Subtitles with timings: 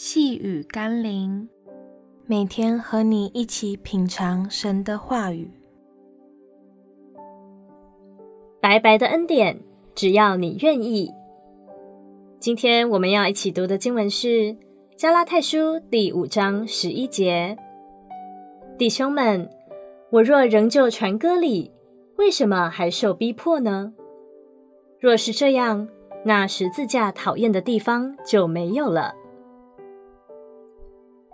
[0.00, 1.48] 细雨甘霖，
[2.24, 5.50] 每天和你一起品尝神的话语。
[8.60, 9.60] 白白的恩典，
[9.96, 11.12] 只要你愿意。
[12.38, 14.28] 今天我们要一起读的经文是
[14.94, 15.58] 《加拉太书》
[15.90, 17.58] 第五章十一节。
[18.78, 19.50] 弟兄们，
[20.10, 21.72] 我若仍旧传歌礼，
[22.18, 23.92] 为什么还受逼迫呢？
[25.00, 25.88] 若是这样，
[26.24, 29.12] 那十字架讨厌的地方就没有了。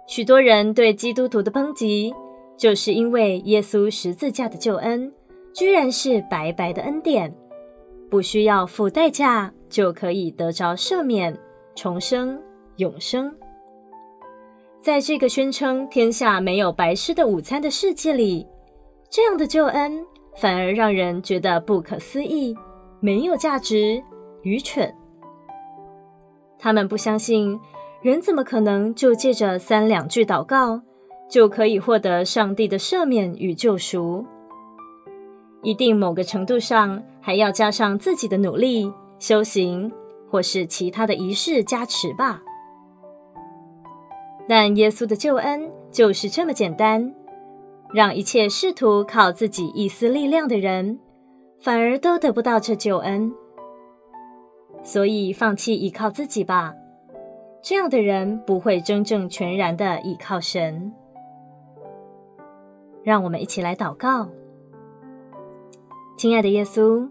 [0.06, 2.14] 许多人对基督徒的抨击，
[2.58, 5.10] 就是因为耶稣十字架的救恩，
[5.54, 7.34] 居然是白白的恩典，
[8.10, 11.34] 不需要付代价就可以得着赦免、
[11.74, 12.38] 重生、
[12.76, 13.34] 永生。
[14.78, 18.46] 在这个宣称天下没有白吃的午餐的世界里，
[19.08, 20.04] 这样的救恩
[20.36, 22.54] 反而让人觉得不可思议、
[23.00, 24.02] 没有价值、
[24.42, 24.94] 愚蠢。
[26.58, 27.58] 他们不相信。
[28.04, 30.82] 人怎么可能就借着三两句祷告，
[31.26, 34.22] 就可以获得上帝的赦免与救赎？
[35.62, 39.90] 一定某个程度上还要加上自己的努力、修行，
[40.30, 42.42] 或是其他的仪式加持吧。
[44.46, 47.10] 但耶稣的救恩就是这么简单，
[47.94, 50.98] 让一切试图靠自己一丝力量的人，
[51.58, 53.32] 反而都得不到这救恩。
[54.82, 56.74] 所以，放弃依靠自己吧。
[57.66, 60.92] 这样的人不会真正全然的倚靠神。
[63.02, 64.28] 让我们一起来祷告。
[66.14, 67.08] 亲爱的耶稣，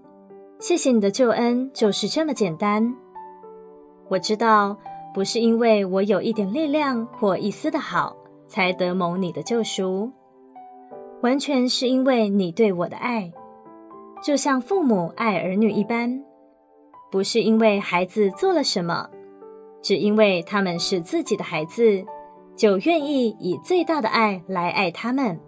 [0.59, 2.95] 谢谢你的救恩就是这么简单。
[4.09, 4.77] 我知道
[5.11, 8.15] 不是因为我有一点力量或一丝的好
[8.47, 10.11] 才得蒙你的救赎，
[11.23, 13.33] 完全是因为你对我的爱，
[14.21, 16.23] 就像父母爱儿女一般，
[17.09, 19.09] 不是因为孩子做了什么。
[19.83, 22.03] 只因为他们是自己的孩子，
[22.55, 25.39] 就愿意以最大的爱来爱他们。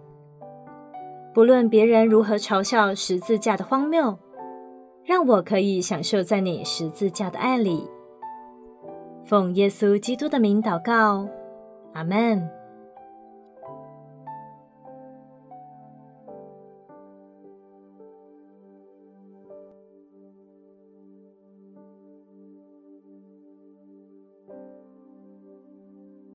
[1.34, 4.18] 不论别人如何嘲笑十字架的荒谬，
[5.04, 7.88] 让我可以享受在你十字架的爱里。
[9.24, 11.26] 奉耶稣基督的名祷告，
[11.94, 12.55] 阿门。